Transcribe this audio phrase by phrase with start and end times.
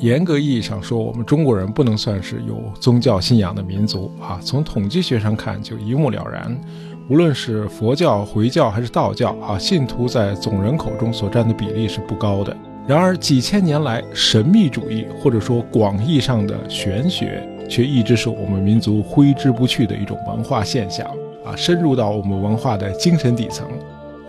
[0.00, 4.38] 严格意义上说，我们中国人不能算是有宗教信仰的民族啊。
[4.40, 6.56] 从统计学上看，就一目了然。
[7.10, 12.56] 无论是佛教、回教还是道教啊，信徒在总人口中所占的比例是不高的。
[12.86, 21.06] 然而，几千年来，神秘主义或者说广义上的玄学，却一直是我们民族挥之不去的一种文化现象
[21.44, 23.66] 啊，深入到我们文化的精神底层。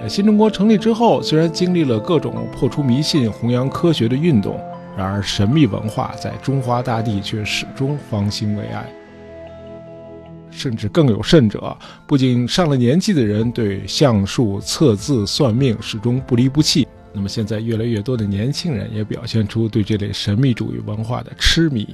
[0.07, 4.57] 新中国成立之后，虽然经历了各种破除迷信、弘扬科学的运动，
[4.99, 8.85] 然而神秘文化在中华大地却始终方兴未艾。
[10.51, 21.87] 甚至更有甚者，不仅上了年纪的人对相术、测字、算命始终不离不弃，那么现在越来越多的年轻人也表现出对这类神秘主义文化的痴迷。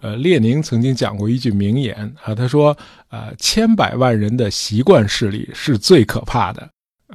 [0.00, 2.74] 呃，列宁曾经讲过一句名言啊，他说
[3.10, 6.66] ：“呃，千百万人的习惯势力是最可怕的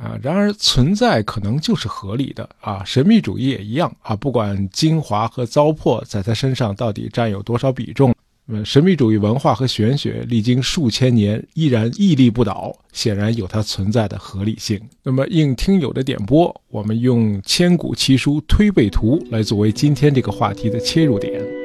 [0.01, 2.81] 啊，然而存在可能就是合理的啊。
[2.85, 8.15] 神秘主义也一样啊，不管精华和糟粕在他身上到底占有多少比重。”
[8.51, 14.81] 那么神秘主义文化和玄学历经数千年依然屹立不倒，显然有它存在的合理性。
[15.03, 21.58] 那么应听友的点拨，我们用千古奇书《推背图》来作为今天这个话题的切入点。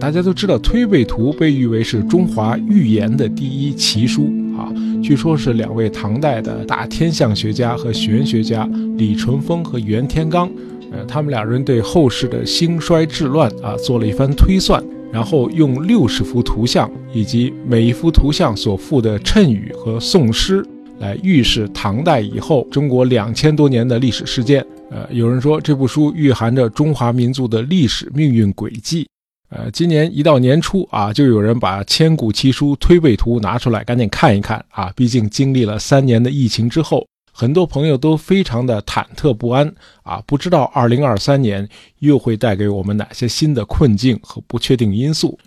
[0.00, 8.64] 大家都知道《推背图》被誉为是中华预言的第一奇书啊，据说是两位唐代的大天象学家和玄学家
[8.96, 10.48] 李淳风和袁天罡。
[10.92, 14.82] 呃，他们两人对后世的兴衰治乱啊做了一番推算，
[15.12, 20.64] 然后用六十幅图像以及每一幅图像所附的谶语和宋诗
[21.00, 24.64] 来预示唐代以后中国两千多年的历史事件。
[24.90, 29.06] 呃，有人说这部书蕴含着中华民族的历史命运轨迹。
[29.50, 37.06] 呃，今年一到年初啊，就有人把千古奇书《推背图》拿出来赶紧看一看啊，毕竟经历了三年的疫情之后。
[37.30, 41.68] 很多朋友都非常的忐忑不安啊，不知道二零二三年
[42.00, 45.38] 又会带给我们哪些新的困境和不确定因素。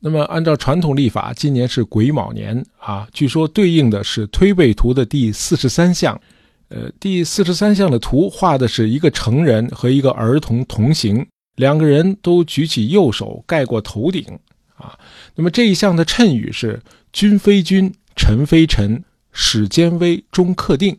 [0.00, 6.20] 那么，按照传统历法，今年是癸卯年啊，据说对应的是推背图的第四十三项。
[6.68, 11.24] 呃，第四十三项的图画的是一个成人和一个儿童同行，
[11.56, 14.24] 两个人都举起右手盖过头顶
[14.76, 14.98] 啊。
[15.34, 16.80] 那么这一项的谶语是
[17.12, 19.02] “君非君，臣非臣，
[19.32, 20.96] 始兼危，终克定”。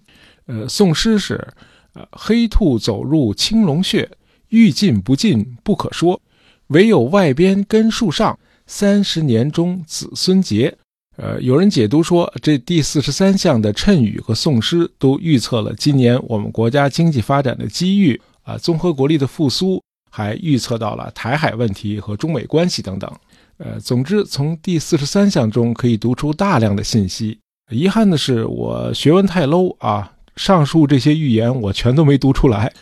[0.47, 1.47] 呃，宋诗是，
[1.93, 4.09] 呃，黑兔走入青龙穴，
[4.49, 6.21] 欲进不进不可说，
[6.67, 10.77] 唯有外边根树上，三十年中子孙结。
[11.17, 19.83] 呃，有人解读说，这第四十三项的谶语和宋诗都预测了今年我们国家经济发展的机遇啊，综合国力的复苏，
[20.17, 23.07] 还预测到了台海问题和中美关系等等。
[23.57, 27.37] 呃，总之，从第四十三项中可以读出大量的信息。
[27.69, 30.11] 遗憾的是，我学问太 low 啊。
[30.35, 32.73] 上述这些预言我全都没读出来，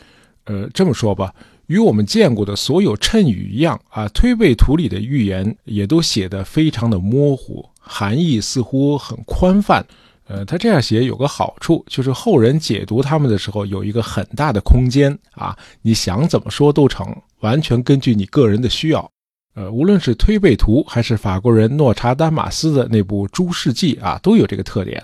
[0.45, 1.33] 呃，这么说吧，
[1.67, 9.85] 与我们见过的所有谶语一样啊，推背图里的预言也都写得非常的模糊，含义似乎很宽泛。
[10.27, 19.09] 呃，他这样写有个好处，就是后人解读他们的时候有一个很大的空间啊，你想怎么说都成，完全根据你个人的需要。
[19.53, 25.01] 呃，无论是推背图还是法国人诺查丹马斯的那部《诸世纪》啊，都有这个特点。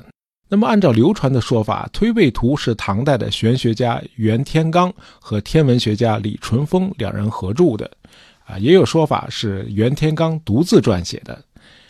[0.50, 7.90] 那么，按照流传的说法，《推背图》是唐代的玄学家袁天罡和天文学家李淳风两人合著的，
[8.44, 11.42] 啊，也有说法是袁天罡独自撰写的，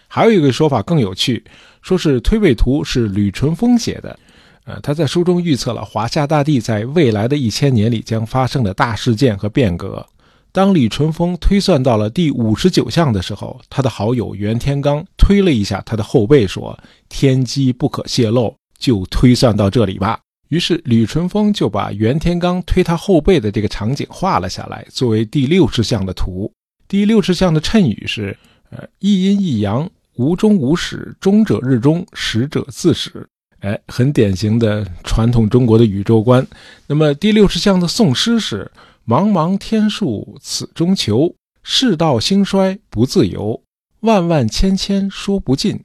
[0.08, 1.44] 还有一个说法更有趣，
[1.82, 4.18] 说是《推背图》是吕淳风写的，
[4.66, 10.06] 呃，他在书中预测了华夏大地在未来的一千年里将发生的大事件和变革。
[10.54, 16.78] 当李淳风推算到了第五十九项的时候，他的好友袁天罡推了一下他的后背，说
[17.08, 20.20] ：“天机不可泄露，就推算到这里吧。”
[20.50, 26.52] 于是李淳风就把袁天罡推他后背的这个场景画了下来，作为第六十项的图。
[26.90, 28.38] 第六十项的谶语是
[28.72, 29.90] ：“呃，一阴一阳，
[30.22, 33.28] 无终无始，终者日终，始者自始。”
[33.62, 36.46] 哎，很典型的传统中国的宇宙观。
[36.88, 38.72] 那么第六十项的宋诗是。
[39.04, 43.60] 茫茫天数此中求，世道兴衰不自由。
[44.02, 45.84] 万万千千说不尽，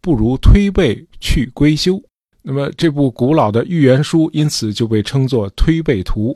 [0.00, 2.02] 不如推背去归休。
[2.42, 6.32] 那么这部古老的预言书因此就被称作《推背图》。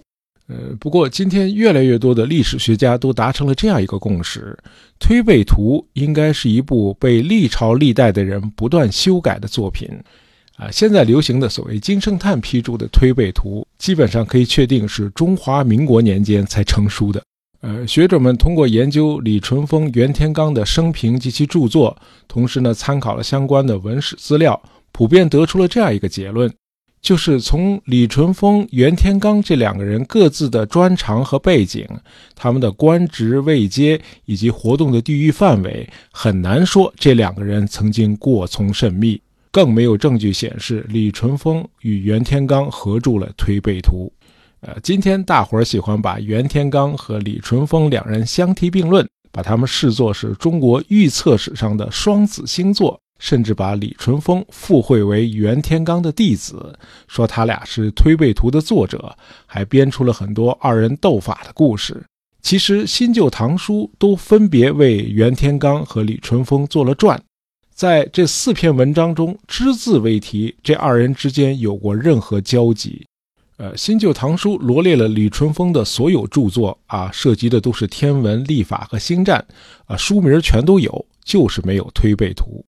[0.53, 4.55] 呃，不过今天越来越多的历史学家都达成了这样一个共识：
[4.99, 9.89] 《推背图》应该是一部被历朝历代的人不断修改的作品。
[10.57, 17.23] 啊，现在流行的所谓金圣叹批注的推背图，基本上可以确定是中华民国年间才成书的。
[17.63, 21.97] 呃，学者们通过研究李淳风、袁天罡的生平及其著作，
[22.29, 24.61] 同时呢参考了相关的文史资料，
[24.93, 26.53] 普遍得出了这样一个结论：
[27.03, 31.85] 就是从李淳风、袁天罡这两个人各自的专长和背景，
[32.37, 39.21] 他们的官职位阶以及活动的地域范围，很难说这两个人曾经过从甚密，
[39.51, 44.11] 更没有证据显示李淳风与袁天罡合著了《推背图》。
[44.61, 53.02] 呃，今天大伙儿喜欢把袁天罡和李淳风两人相提并论，把他们视作是中国预测史上的双子星座。
[53.23, 56.77] 甚至把李淳风附会为袁天罡的弟子，
[57.07, 59.17] 说他俩是《推背图》的作者，
[59.47, 62.05] 还编出了很多二人斗法的故事。
[62.43, 67.23] 其实新旧唐书都分别为袁天罡和李淳风做了传，
[67.73, 73.07] 在这四篇文章中只字未提这二人之间有过任何交集。
[73.59, 79.47] 呃，新旧唐书罗列了李淳风的所有著作啊，涉及的都是天文、历法和星战，
[79.87, 82.65] 啊，书名全都有，就是没有《推背图》。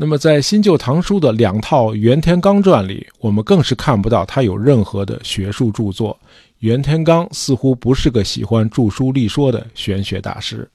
[0.00, 6.16] 那么，在新旧唐书的两套袁天罡传里，我们更是看不到他有任何的学术著作。
[6.60, 10.70] 袁天罡似乎不是个喜欢著书立说的玄学大师。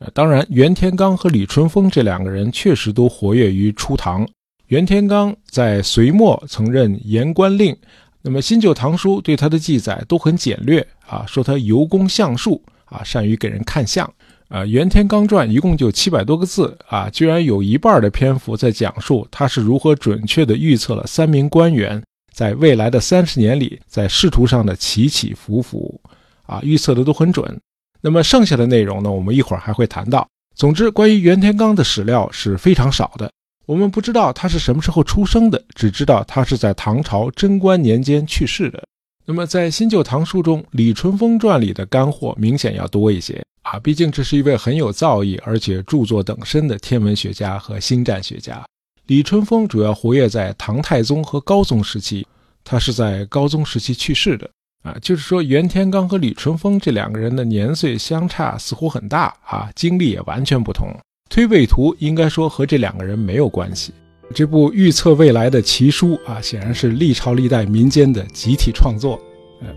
[0.00, 4.28] 呃，当然，袁天罡和李淳风这两个人确实都活跃于初唐。
[4.66, 7.76] 袁天罡在隋末曾任言官令。
[8.22, 14.12] 那么，新旧唐书对他的记载都很简略啊，说他游工相术啊，善于给人看相。
[14.54, 22.00] 啊，《袁天罡传》一共就七百多个字啊，居然有一半的篇幅在讲述他是如何准确地预测了三名官员
[22.32, 26.00] 在未来的三十年里在仕途上的起起伏伏，
[26.46, 27.60] 啊，预测的都很准。
[28.00, 30.24] 那么剩下的内容呢，我们一会儿还会谈到。
[30.54, 33.28] 总之，关于袁天罡的史料是非常少的，
[33.66, 38.80] 我们不知道他是什么时候出生的，只知道他是在唐朝贞观年间去世的。
[39.26, 43.42] 那么在新旧唐书中，《李淳风传》里的干货明显要多一些。
[43.64, 48.64] 啊，毕竟这是一位很有造诣，而且著作等身的天文学家和星战学家。
[49.06, 52.26] 李淳风主要活跃在唐太宗和高宗时期，
[52.62, 54.48] 他是在高宗时期去世的。
[54.82, 60.86] 啊，就是说袁天罡和李淳风这两个人的年岁相差似乎很大啊，经历也完全不同。
[61.30, 63.94] 《推背图》应该说和这两个人没有关系。
[64.34, 69.18] 这部预测未来的奇书啊，显然是历朝历代民间的集体创作。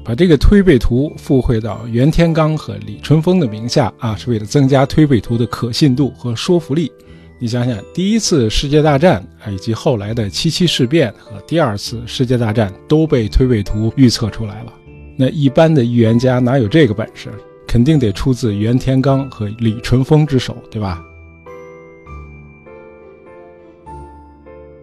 [0.04, 6.92] 把这个推背图附会到袁天罡和李淳风的名下啊，是为了增加推背图的可信度和说服力。
[7.39, 14.74] 你想想，第一次世界大战啊，以及后来的七七事变和第二次世界大战都被推背图预测出来了。
[15.16, 17.30] 那一般的预言家哪有这个本事？
[17.68, 21.04] 肯定得出自袁天罡和李淳风之手，对吧？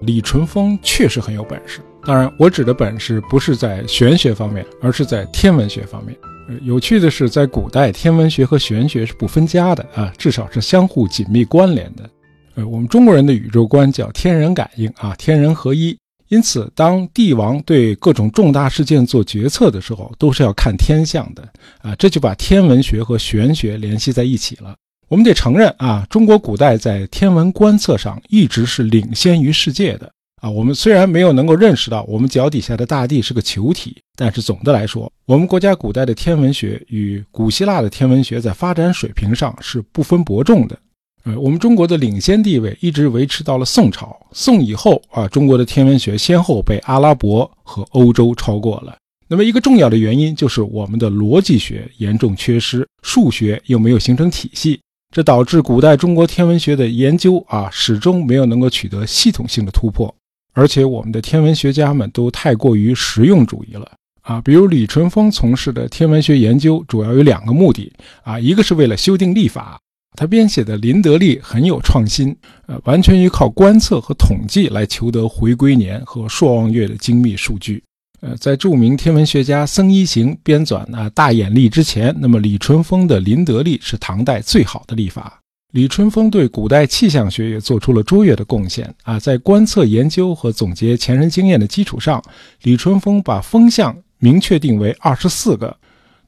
[0.02, 1.80] 李淳风确实很有本事。
[2.06, 6.14] 当然，我指的本事不是在玄学方面，而是在天文学方面。
[6.46, 12.08] 呃有趣的是，在古代，天文学和玄学是不分家的啊，至少是相互紧密关联的。
[12.56, 15.96] 呃，我们中国人的宇宙观叫天人感应啊，天人合一。
[16.28, 21.42] 因此，当帝王对各种重大事件做决策的时候，都是要看天象的
[21.80, 24.76] 啊，这就把天文学和玄学联系在一起了。
[25.08, 30.10] 我们得承认啊，中国古代在天文观测上一直是领先于世界的。
[30.44, 40.78] 啊，我们虽然没有能够认识到我们脚底下的大地是个球体，但是总的来说，我们国家古代的天文学与古希腊的天文学在发展水平上是不分伯仲的。
[41.24, 44.14] 呃，我们中国的领先地位一直维持到了宋朝。
[44.32, 48.94] 宋以后啊，中国的天文学先后被阿拉伯和欧洲超过了。
[49.26, 54.78] 那么一个重要的原因就是我们的逻辑学严重缺失，数学又没有形成体系，
[55.10, 60.14] 这导致古代中国天文学的研究啊，始终没有能够取得系统性的突破。
[60.54, 63.90] 而且我们的天文学家们都太过于实用主义了
[64.22, 64.40] 啊！
[64.40, 67.92] 比如李淳风从事的天文学研究主要有两个目的
[68.22, 69.78] 啊，一个是为了修订历法，
[70.16, 72.34] 他编写的《林德历》很有创新，
[72.66, 77.82] 呃，完全依靠观测和统计来求得回归年和朔望月的精密数据。
[78.20, 85.40] 呃，在著名天文学家僧一行编纂《啊大衍历》之前，那么李淳风的《林德历》是唐代最好的历法。
[85.74, 89.18] 李淳风对古代气象学也做出了卓越的贡献啊！
[89.18, 92.22] 在观测研究和总结前人经验的基础上，
[92.62, 95.76] 李淳风把风向明确定为二十四个。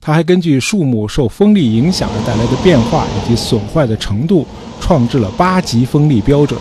[0.01, 4.45] 他还根据树木受风力影响而带来的变化以及损坏的程度，
[4.81, 6.61] 创制了八级风力标准。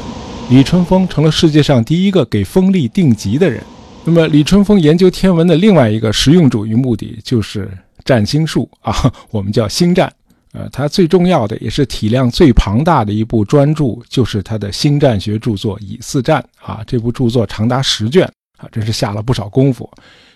[0.51, 3.63] 李淳风成了世界上第一个给风力定级的人。
[4.04, 7.68] 那么，李淳风研究天文的另外一个实用主义目的就是
[8.04, 10.13] 占星术啊，我们叫星占。
[10.58, 16.82] 呃，他最重要的也是体量最庞大的一部专著，就是他的星战学著作《以四战》啊。
[16.88, 18.26] 这部著作长达十卷
[18.58, 19.90] 啊，真是下了不少功夫。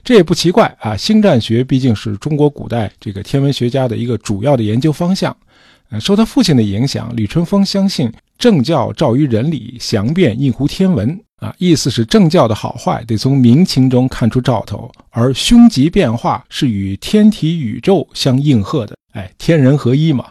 [0.04, 5.36] 这也不奇怪啊，星战学毕竟是中国古代这个天文学家的一个主要的研究方向。
[5.90, 18.99] 呃，受他父亲的影响，李淳风相信政教照于人理，详辨应乎天文啊，意思是政教的好坏得从民情中看出兆头，而凶吉变化是与天体宇宙相应和的。
[19.12, 20.26] 哎，天人合一嘛。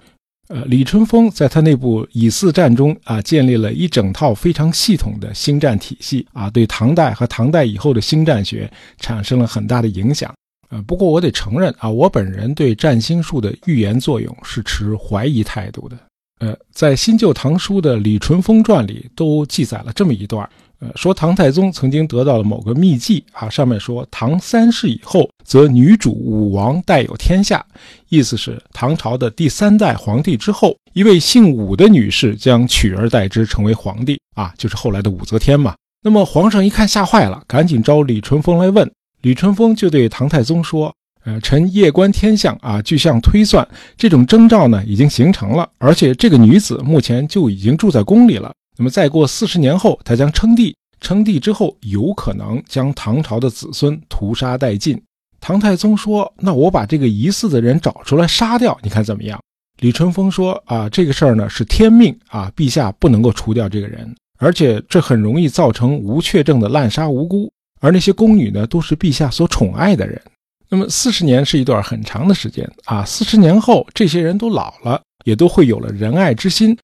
[0.48, 10.32] 呃，李淳风在他那部《以四战》中啊，建立了一整套非常系统的星战体系啊，对唐代和唐代以后的星战学产生了很大的影响。
[10.70, 15.98] 呃，不过我得承认啊，我本人对占星术的预言作用是持怀疑态度的。
[16.40, 20.48] 呃，在新旧唐书的《李淳风传》里都记载了这么一段。
[20.80, 27.64] 呃，说唐太宗曾经得到了某个秘籍啊，上面说唐三世以后，则女主武王代有天下，
[28.08, 35.74] 意思是唐朝的第三代皇帝之后，一位姓武的女士将取而代之成为皇帝啊，就是后来的武则天嘛。
[36.00, 38.88] 那么皇上一看吓坏了，赶紧召李淳风来问，
[39.22, 40.94] 李淳风就对唐太宗说
[41.26, 43.66] ：“呃，臣夜观天象啊，具象推算，
[43.96, 50.74] 这种征兆呢已经形成了，而且这个女子目前就已经住在宫里了。”那么再过四十年后，他将称帝。
[51.00, 55.00] 称帝之后，有可能将唐朝的子孙屠杀殆尽。
[55.40, 59.40] 唐太宗说：“那我把这个疑似的人找出来杀掉，你看怎么样？”
[59.80, 67.48] 李淳风说：“啊，这个事儿呢是天命啊，陛下不能够除掉这个人，而且这很容易造成无确证的滥杀无辜。
[67.80, 70.20] 而那些宫女呢，都是陛下所宠爱的人。
[70.68, 76.76] 那么四十年是一段很长的时间啊，四十年后，这些人都老了，也都会有了仁爱之心。”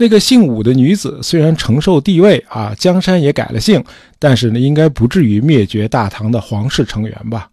[0.00, 3.84] 那个姓武的女子虽然承受帝位啊，江山也改了姓，
[4.20, 7.50] 但是呢，应该不至于灭绝大唐的皇室成员吧？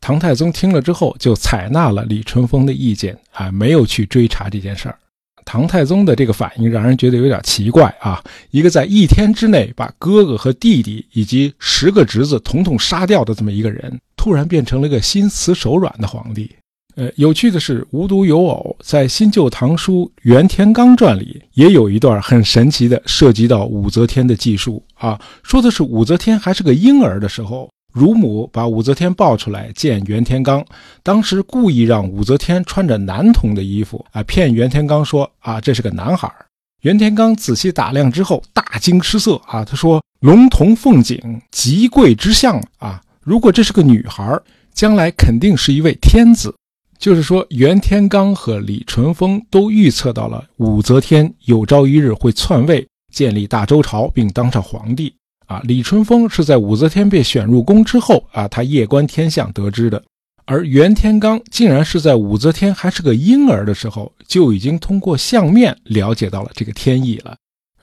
[0.00, 4.98] 唐太宗听了之后，就采纳了李淳风的意见啊，没有去追查这件事儿。
[5.44, 16.50] 唐太宗的这个反应让人觉得有点奇怪啊，一个在一天之内把哥哥和弟弟以及十个侄子统统杀掉的这么一个人，突然变成了一个心慈手软的皇帝。
[16.96, 25.20] 呃，有趣的是，无独有偶，在新旧唐书《袁天罡传》里也有一段很神奇的，涉及到武则天的记述啊。
[25.42, 30.64] 说的是武则天还是个婴儿的时候，乳母把武则天抱出来见袁天罡，
[31.02, 36.32] 当时故意让武则天穿着男童的衣服啊，骗袁天罡说啊这是个男孩。
[36.80, 43.02] 袁天罡仔细打量之后，大惊失色啊，他说：“龙童凤颈，极贵之相啊！
[43.20, 44.38] 如果这是个女孩，
[44.72, 46.54] 将来肯定是一位天子。”
[46.98, 55.14] 就是说，袁天罡和李淳风都预测到了武则天有朝一日会篡位，建立大周朝，并当上皇帝。
[55.46, 60.00] 啊，李淳风是在武则天被选入宫之后啊，他夜观天象得知的；
[60.44, 67.36] 而袁天罡竟然是在武则天还是个婴儿的时候，就已经通过相面了解到了这个天意了。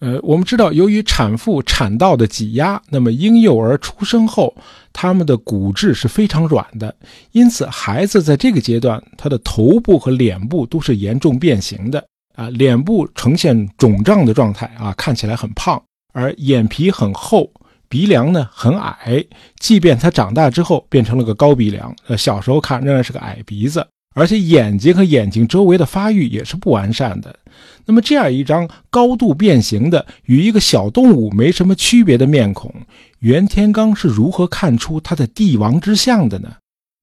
[0.03, 4.53] 呃，我们知道，由于产妇产道的挤压，那么婴幼儿出生后，
[4.91, 6.93] 他们的骨质是非常软的，
[7.31, 12.05] 因此孩子在这个阶段，他的头部和脸部都是严重变形的
[12.35, 15.81] 啊，脸部呈现肿胀的状态啊，看起来很胖，
[16.11, 17.49] 而眼皮很厚，
[17.87, 19.23] 鼻梁呢很矮，
[19.57, 23.87] 即便他长大之后变成了个高鼻梁，呃，小时候看仍然是个矮鼻子。
[24.13, 27.35] 而且眼睛和眼睛周围的发育也是不完善的。
[27.85, 32.73] 那么这样一张高度变形的、与一个小动物没什么区别的面孔，
[33.19, 36.49] 袁天罡是如何看出他的帝王之相的呢？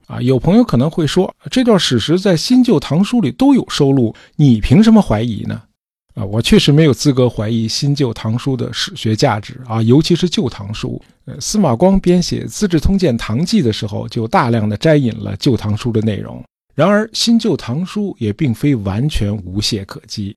[0.06, 5.62] 啊，有朋友可能会说，这段史实在新旧唐书里都有收录，你凭什么怀疑呢？
[6.14, 11.00] 啊，我确实没有资格怀疑新旧唐书的史学价值啊，尤其是旧唐书。
[11.26, 16.42] 呃，司马光编写《资治通鉴唐记》的时候，就大量的摘引了旧唐书的内容。
[16.74, 20.36] 然而，新旧唐书也并非完全无懈可击。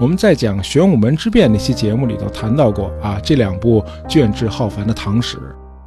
[0.00, 5.38] 我们在讲玄武门之变那期节目里头谈到过啊，这两部卷帙浩繁的唐史。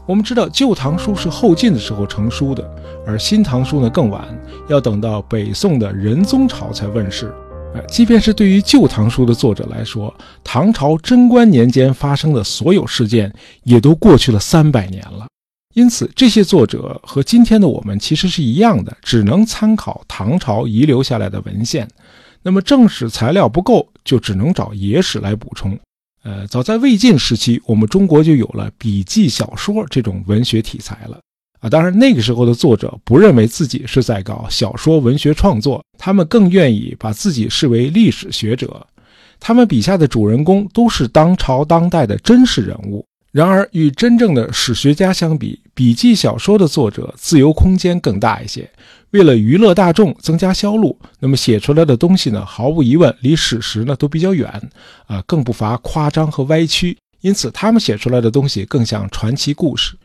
[0.08, 2.70] 我们知道，旧唐书是后晋的时候成书的，
[3.06, 4.26] 而新唐书呢更晚，
[4.68, 7.34] 要等到北宋的仁宗朝才问世。
[7.74, 13.32] 呃，即便是对于旧唐书的作者来说，唐朝贞观年间发生的所有事件，
[13.64, 15.28] 也都过去了三百年了。
[15.74, 21.88] 因此，这些作者和今天的我们其实是一样的，只能参考唐朝遗留下来的文献。
[22.44, 25.78] 那么正史材料不够，就只能找野史来补充。
[26.24, 31.20] 呃，早在魏晋时期，我们中国就有了笔记小说这种文学题材了。
[31.62, 38.86] 啊，当然那个时候的作者不认为自己是在搞小说文学创作，他们更愿意把自己视为历史学者。
[39.40, 43.06] 他们笔下的主人公都是当朝当代的真实人物。
[43.32, 48.70] 然而，与真正的史学家相比，笔记小说的作者自由空间更大一些。
[49.12, 54.50] 为了娱乐大众、增加销路，那么写出来的东西呢，毫无疑问离史实呢都比较远，
[55.08, 56.98] 啊，更不乏夸张和歪曲。
[57.22, 59.96] 因此，他们写出来的东西更像传奇故事。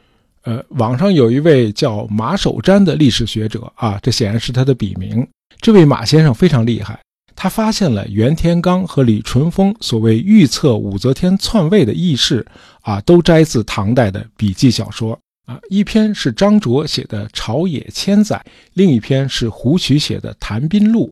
[0.44, 5.26] 呃，网上有一位叫马守瞻的历史学者啊，这显然是他的笔名。
[5.60, 7.00] 这位马先生非常厉害。
[7.38, 12.46] 他发现了袁天罡和李淳风所谓预测武则天篡位的轶事，
[12.86, 15.18] 啊，都摘自唐代的笔记小说。
[15.46, 18.36] 啊，一篇是张卓写的《朝野千载》，
[18.74, 21.10] 另一篇是胡曲写的《谈兵录》。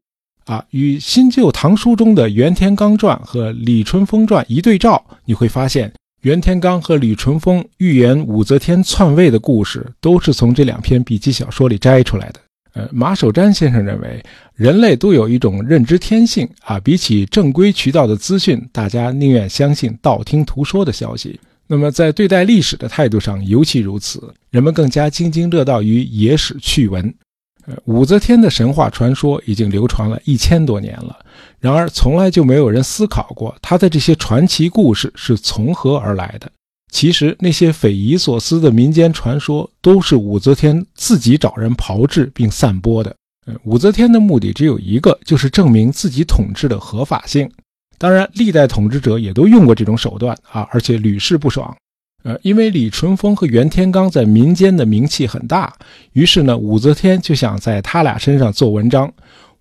[0.53, 12.41] 啊，与新旧唐书中的袁天罡传和李淳风传一对照，你会发现袁天罡和李淳风预言武则天篡位的故事，都是从这两篇笔记小说里摘出来的。
[12.75, 14.23] 呃，马守瞻先生认为，
[14.55, 21.39] 人类都有一种认知天性啊，比起正规渠道的资讯，大家宁愿相信道听途说的消息。
[21.67, 27.15] 那么，在对待历史的态度上尤其如此，人们更加津津乐道于野史趣闻。
[27.67, 31.19] 呃，武则天的神话传说已经流传了一千多年了，
[31.59, 36.53] 然而从来就没有人思考过她的这些传奇故事是从何而来的。
[36.93, 43.17] 其实，那些匪夷所思的民间传说都是武则天自己找人炮制并散播的。
[43.47, 47.51] 呃，武则天的目的只有一个，就是证明自己统治的合法性。
[48.05, 51.75] 当然，历代统治者也都用过这种手段啊，而且屡试不爽。
[52.23, 55.75] 呃，因为李淳风和袁天罡在民间的名气很大，
[56.13, 59.11] 于是呢，武则天就想在他俩身上做文章。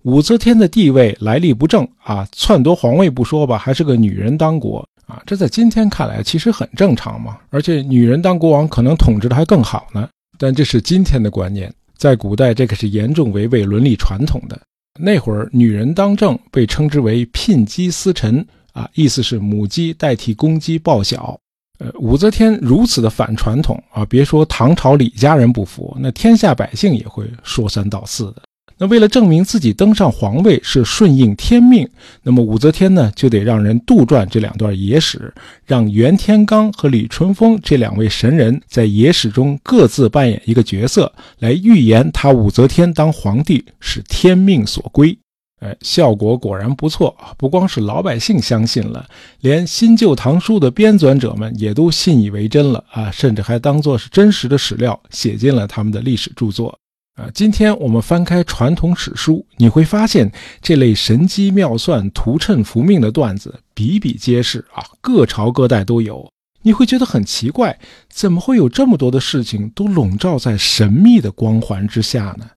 [0.02, 7.38] 武则天的地位来历不正啊，篡夺皇位不说吧，还是个女人当国啊，这在今天看来其实很正常嘛。
[7.48, 10.06] 而且女人当国王可能统治的还更好呢。
[10.38, 14.60] 但这是今天的观念，在古代这可是严重违背伦理传统的。
[15.00, 21.36] 那会儿女人当政被称之为聘鸡司晨啊，意思是母鸡代替公鸡报晓。
[21.80, 28.43] 呃，武则天如此的反传统啊，别说唐朝李家人不服，那天下百姓也会说三道四的。
[28.78, 31.88] 那为了证明自己登上皇位是顺应天命，
[32.22, 35.32] 那么武则天呢就得让人杜撰这两段野史，
[35.64, 45.16] 让袁天罡和李淳风这两位神人在野史中各自扮演一个角色，来预言他武则天当皇帝是天命所归。
[45.60, 47.16] 哎，效果果然不错！
[47.38, 49.06] 不光是老百姓相信了，
[49.40, 53.10] 连新旧唐书的编纂者们也都信以为真了啊！
[53.10, 56.76] 甚至还当作是真实的史料写进了他们的历史著作
[57.14, 57.30] 啊！
[57.32, 64.82] 今天我们翻开传统史书，你会发现这类神机妙算、图谶伏命的段子比比皆是啊！
[65.00, 66.28] 各朝各代都有，
[66.62, 72.50] 你会觉得很奇怪，怎么会有这么多的事情都笼罩在神秘的光环之下呢？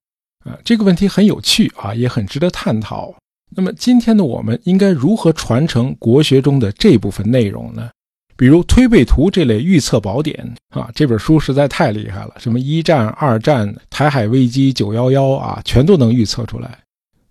[0.44, 3.14] 啊，这个问题很有趣啊，也很值得探讨。
[3.50, 7.88] 那么今天的我们应该如何传承国学中的这部分内容呢？
[8.38, 16.78] 比如推背图这类预测宝典啊，这本书实在太厉害了，什么一战、二战、台海危机、九幺幺啊，全都能预测出来。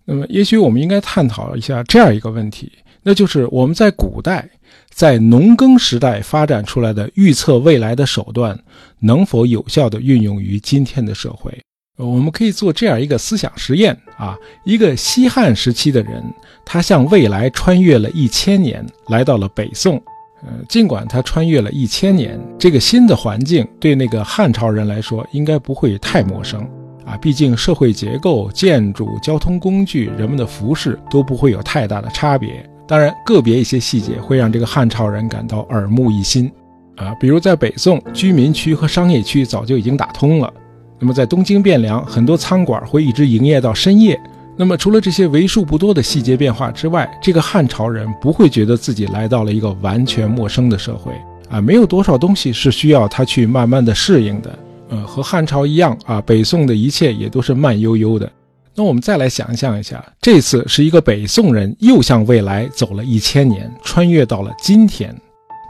[0.04, 2.70] 那么也许我们应该探讨一下这样一个问题，
[3.02, 4.46] 那就是我们在古代
[4.90, 8.58] 在农耕时代发展出来的预测未来的手段，
[9.00, 11.58] 能否有效地运用于今天的社会？
[11.96, 16.22] 我们可以做这样一个思想实验啊，一个西汉时期的人，
[16.66, 19.98] 他向未来穿越了一千年，来到了北宋。
[20.46, 26.60] 呃，尽管他穿越了一千年，这个新的环境对那个汉朝人来说应该不会太陌生
[27.04, 32.64] 啊，毕竟社会结构、建筑、交通工具、人们的服饰都不会有太大的差别。
[32.86, 36.50] 当然，个别一些细节会让这个汉朝人感到耳目一新
[36.96, 40.52] 啊，比如在北宋，居民区和商业区早就已经打通了。
[41.00, 44.18] 那么在东京汴梁，很多餐馆会一直营业到深夜。
[44.58, 51.12] 那么除了这些为数不多的细节变化之外，这个汉朝人不会觉得自己来到了一个完全陌生的社会
[51.48, 54.58] 啊，没有多少东西是需要他去慢慢的适应的。
[54.88, 58.28] 呃，和汉朝一样啊，北宋的一切也都是慢悠悠的。
[58.74, 65.14] 那我们再来想象一下，这次是一个北宋人又向未来走了一千年，穿越到了今天，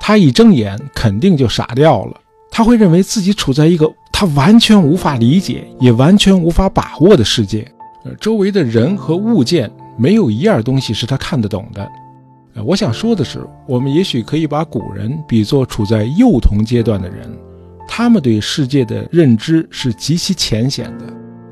[0.00, 2.16] 他一睁眼肯定就傻掉了，
[2.50, 3.86] 他会认为自己处在一个。
[4.12, 7.70] 他完全无法理解，也完全无法把握的世界，
[8.16, 11.88] 周围的人和物件没有一样东西是他看得懂的。
[12.54, 17.30] 呃，我想说的是，我们也许可以把古人比作处在幼童阶段的人，
[17.86, 21.04] 他们对世界的认知是极其浅显的。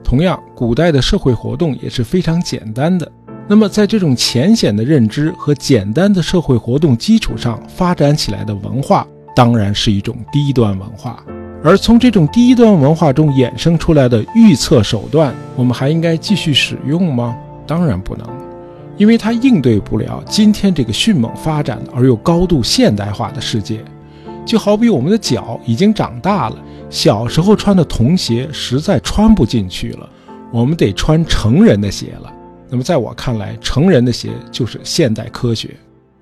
[0.03, 3.11] 同样，古代的社会活动也是非常简单的。
[3.49, 11.25] 那么，在这种浅显的认知和简单的社会活动基础上发展起来的文化，当然是一种低端文化。
[11.65, 17.37] 而从这种低端文化中衍生出来的预测手段，我们还应该继续使用吗？
[17.67, 18.27] 当然不能，
[18.97, 23.85] 因为它应对不了今天这个迅猛发展而又高度现代化的世界。
[24.45, 26.57] 就好比我们的脚已经长大了，
[26.89, 30.09] 小时候穿的童鞋实在穿不进去了，
[30.53, 32.33] 我们得穿成人的鞋了。
[32.71, 35.75] 那么在我看来，成人的鞋就是现代科学。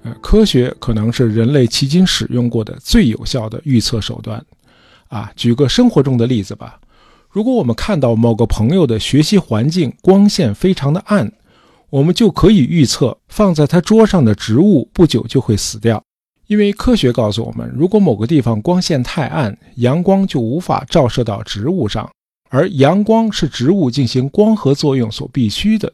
[0.05, 4.43] 呃，科学可能是人类迄今使用过的最有效的预测手段。
[5.15, 6.81] 啊，举个生活中的例子吧。
[7.31, 11.33] 如果我们看到某个朋友的学习环境光线非常的暗，
[11.89, 16.03] 我们就可以预测放在他桌上的植物不久就会死掉，
[16.49, 22.11] 因为科学告诉我们，如果某个地方光线太暗，阳光就无法照射到植物上，
[22.51, 25.93] 而阳光是植物进行光合作用所必须的，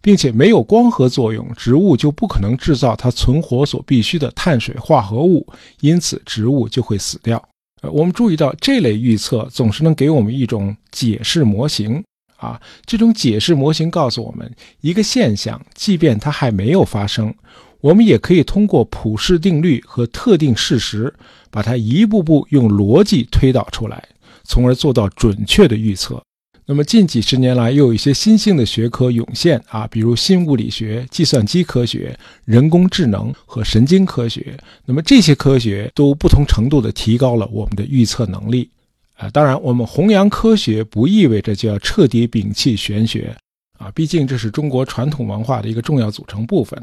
[0.00, 5.44] 并且没有光合作用，植物就不可能制造它存活所必需的碳水化合物，
[5.80, 7.44] 因此植物就会死掉。
[7.82, 12.02] 呃，我们注意到这类预测总是能给我们一种解释模型。
[12.36, 17.34] 啊，这种解释模型告诉我们，一个现象，即便它还没有发生，
[17.82, 21.12] 我们也可以通过普世定律和特定事实，
[21.50, 24.08] 把它一步步用逻辑推导出来，
[24.44, 26.22] 从而做到准确的预测。
[26.70, 34.56] 那么近几十年来，又有一些新兴的学科涌现啊，比如新物理学、计算机科学、人工智能和神经科学。
[34.84, 38.70] 那么这些科学都不同程度地提高了我们的预测能力。
[39.16, 43.36] 啊，当然，我们弘扬科学不意味着就要彻底摒弃玄学
[43.76, 46.80] 啊，毕竟这是中国传统文化的一个重要组成部分。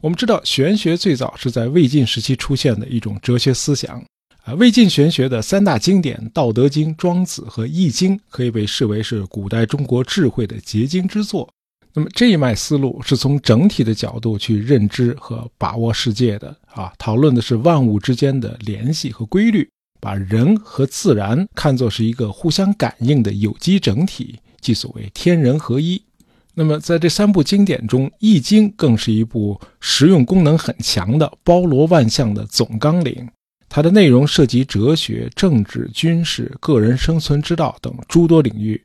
[0.00, 4.02] 我们知道，玄学最早是在魏晋时期出现的一种哲学思想
[4.46, 4.54] 啊。
[4.54, 11.48] 魏晋玄学的三大经典《道德经》《庄子》和《易经》可以被视为是古代中国智慧的结晶之作。
[11.92, 19.68] 那么这一脉思路是从整体的角度去认知和把握世界的啊，讨论的是万物之间的联系和规律。
[19.98, 26.00] 把人和自然看作是一个互相感应的有机整体，即所谓天人合一。
[26.54, 33.26] 那么，在这三部经典中，《易经》更是一部实用功能很强的、包罗万象的总纲领。
[33.68, 38.82] 它的内容涉及哲学、政治、军事、个人生存之道等诸多领域。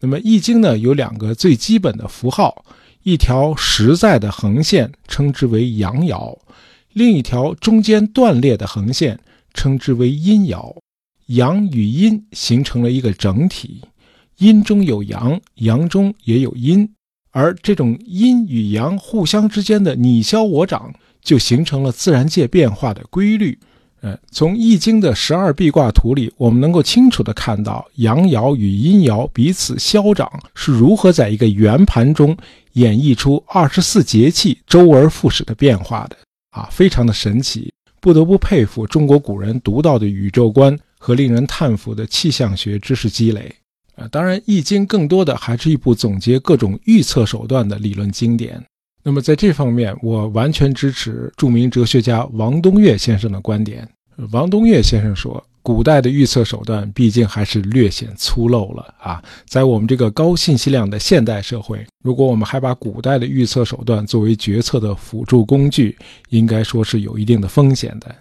[0.00, 2.64] 那么，《易经》呢，有两个最基本的符号：
[3.02, 6.38] 一条实在的横线称之为阳爻，
[6.92, 9.18] 另一条中间断裂的横线。
[9.58, 10.76] 称之为阴爻，
[11.28, 13.80] 阳与阴形成了一个整体，
[14.36, 16.86] 阴中有阳，阳中也有阴，
[17.30, 23.58] 而这种阴与阳互相之间的你消我长，就形成了自然界变化的规律。
[24.30, 32.36] 从《易经》的十二壁卦图里，我们能够清楚地看到阳爻与阴爻彼此消长是如何在一个圆盘中
[32.72, 36.16] 演绎出二十四节气周而复始的变化的
[36.50, 37.72] 啊，非常的神奇。
[38.00, 43.52] 不得不佩服中国古人独到的宇宙观和令人叹服的气象学知识积累。
[43.96, 48.62] 啊，当然，《易经》更多的还是一部总结各种预测手段的理论经典。
[49.02, 53.88] 那么，在这方面，我完全支持著名哲学家王东岳先生的观点。
[54.32, 55.44] 王东岳先生说。
[55.62, 59.20] 古代的预测手段毕竟还是略显粗陋了啊！
[59.46, 65.98] 在我们这个高信息量的现代社会，如果我们还把古代的预测手段作为决策的辅助工具，
[66.28, 68.14] 应该说是有一定的风险的。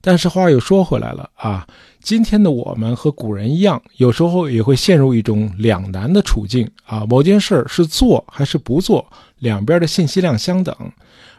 [0.00, 1.66] 但是话又说回来了啊，
[2.00, 7.04] 今天的我们和古人一样，有时候也会陷入一种两难的处境啊。
[7.06, 9.06] 某件事是做还是不做，
[9.40, 10.74] 两边的信息量相等，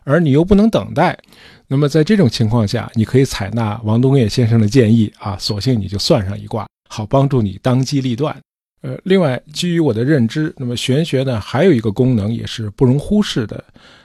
[0.08, 1.18] 而你又不能等待。
[1.68, 8.34] 那么在这种情况下，你可以采纳王东岳先生的建议啊，索性你就算上一卦，好帮助你当机立断。
[8.84, 13.62] 呃，另外，基于我的认知，那么玄学呢，还有一个功能也是不容忽视的。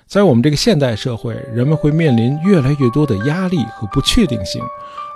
[0.09, 4.61] 在我们这个现代社会，人们会面临越来越多的压力和不确定性，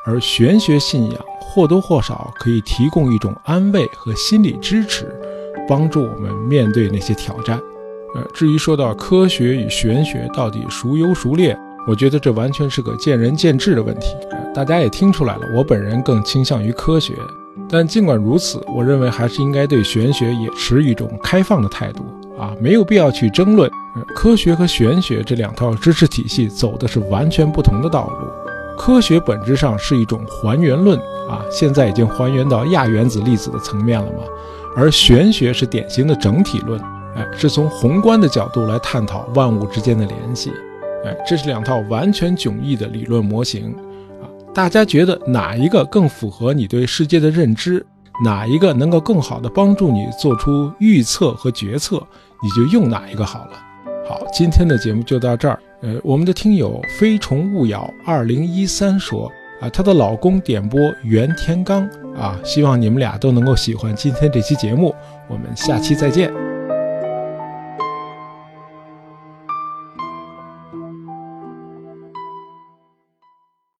[0.07, 5.13] 而玄学信仰或多或少可以提供一种安慰和心理支持，
[5.67, 7.61] 帮助我们面对那些挑战。
[8.33, 11.57] 至于说到科学与玄学到底孰优孰劣？
[11.87, 14.17] 我觉得这完全是个见仁见智的问题，
[14.55, 17.15] 大家也听出来了，我本人更倾向于科学。
[17.69, 22.05] 但尽管如此，我认为还是应该对玄学也持一种开放的态度
[22.39, 23.71] 啊，没有必要去争论。
[24.15, 28.29] 科学和玄学这两套知识体系走的是完全不同的道路。
[28.77, 30.99] 科学本质上是一种还原论
[31.29, 34.25] 啊，现在已经还原到亚原子粒子的层面了嘛，
[34.77, 36.79] 而玄学是典型的整体论，
[37.17, 40.53] 哎，是从宏观的角度来探讨万物之间的联系。
[41.05, 43.73] 哎，这是两套完全迥异的理论模型
[44.21, 44.29] 啊！
[44.53, 47.85] 大家觉得哪一个更符合你对世界的认知？
[48.25, 52.03] 哪一个能够更好的帮助你做出预测和决策？
[52.43, 53.53] 你就用哪一个好了。
[54.09, 55.59] 好，今天的节目就到这儿。
[55.83, 64.95] 呃，我们的听友非虫勿咬二零一三说啊，她的老公点播袁天罡啊，希望你们俩都能够喜欢今天这期节目。
[65.29, 66.46] 我们下期再见。